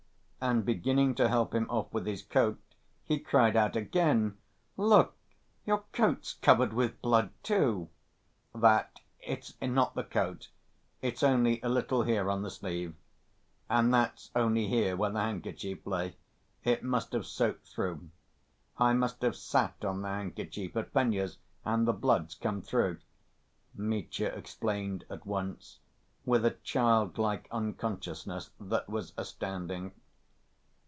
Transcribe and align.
And 0.43 0.65
beginning 0.65 1.13
to 1.15 1.27
help 1.29 1.53
him 1.53 1.69
off 1.69 1.93
with 1.93 2.07
his 2.07 2.23
coat, 2.23 2.59
he 3.03 3.19
cried 3.19 3.55
out 3.55 3.75
again: 3.75 4.39
"Look, 4.75 5.13
your 5.67 5.83
coat's 5.93 6.33
covered 6.33 6.73
with 6.73 6.99
blood, 6.99 7.29
too!" 7.43 7.89
"That... 8.55 9.01
it's 9.19 9.53
not 9.61 9.93
the 9.93 10.03
coat. 10.03 10.49
It's 11.03 11.21
only 11.21 11.61
a 11.61 11.69
little 11.69 12.01
here 12.01 12.27
on 12.31 12.41
the 12.41 12.49
sleeve.... 12.49 12.95
And 13.69 13.93
that's 13.93 14.31
only 14.35 14.67
here 14.67 14.97
where 14.97 15.11
the 15.11 15.19
handkerchief 15.19 15.85
lay. 15.85 16.15
It 16.63 16.81
must 16.83 17.11
have 17.13 17.27
soaked 17.27 17.67
through. 17.67 18.09
I 18.79 18.93
must 18.93 19.21
have 19.21 19.35
sat 19.35 19.85
on 19.85 20.01
the 20.01 20.07
handkerchief 20.09 20.75
at 20.75 20.91
Fenya's, 20.91 21.37
and 21.63 21.87
the 21.87 21.93
blood's 21.93 22.33
come 22.33 22.63
through," 22.63 22.97
Mitya 23.75 24.29
explained 24.33 25.05
at 25.07 25.23
once 25.27 25.77
with 26.25 26.43
a 26.43 26.55
childlike 26.63 27.47
unconsciousness 27.51 28.49
that 28.59 28.89
was 28.89 29.13
astounding. 29.17 29.91